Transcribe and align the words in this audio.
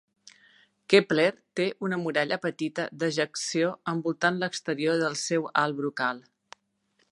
Kepler 0.93 1.25
té 1.59 1.67
una 1.87 1.99
muralla 2.05 2.39
petita 2.47 2.87
d'ejecció 3.03 3.69
envoltant 3.93 4.41
l'exterior 4.45 5.01
del 5.07 5.21
seu 5.27 5.49
alt 5.65 5.81
brocal. 5.83 6.27